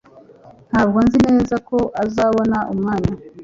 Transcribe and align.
Ntabwo 0.69 0.97
nzi 1.05 1.19
neza 1.27 1.55
ko 1.67 1.77
uzabona 2.05 2.57
umwanya 2.73 3.13